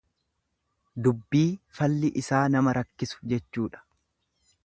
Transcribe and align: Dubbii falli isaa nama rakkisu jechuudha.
Dubbii 1.07 1.43
falli 1.81 2.11
isaa 2.23 2.41
nama 2.55 2.75
rakkisu 2.79 3.23
jechuudha. 3.35 3.85